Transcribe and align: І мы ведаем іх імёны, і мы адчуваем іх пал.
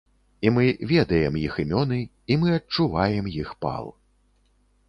І 0.45 0.51
мы 0.55 0.63
ведаем 0.91 1.37
іх 1.43 1.59
імёны, 1.63 1.99
і 2.31 2.39
мы 2.45 2.57
адчуваем 2.57 3.31
іх 3.43 3.53
пал. 3.67 3.85